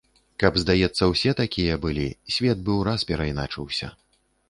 Каб, 0.43 0.55
здаецца, 0.63 1.09
усе 1.11 1.35
такія 1.43 1.77
былі, 1.85 2.09
свет 2.39 2.59
бы 2.67 2.81
ўраз 2.81 3.09
перайначыўся. 3.11 3.97